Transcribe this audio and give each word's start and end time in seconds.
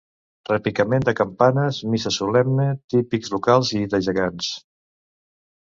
Repicament 0.49 1.05
de 1.09 1.13
campanes, 1.19 1.81
missa 1.95 2.13
solemne, 2.17 2.67
típics 2.95 3.35
locals 3.37 3.75
i 3.83 3.87
de 3.95 4.05
gegants. 4.11 4.53